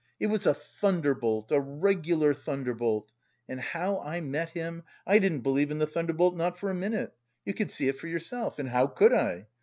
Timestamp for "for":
6.57-6.71, 7.99-8.07